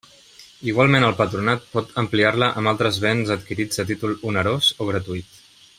[0.69, 5.43] Igualment el Patronat pot ampliar-la amb altres béns adquirits a títol onerós o gratuït.